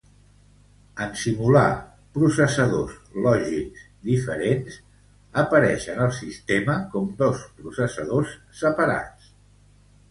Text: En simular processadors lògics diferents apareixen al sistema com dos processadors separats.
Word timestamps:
En 1.05 1.11
simular 1.23 1.67
processadors 2.15 2.95
lògics 3.27 3.85
diferents 4.09 4.81
apareixen 5.45 6.03
al 6.09 6.19
sistema 6.23 6.81
com 6.97 7.15
dos 7.23 7.47
processadors 7.61 8.37
separats. 8.67 9.33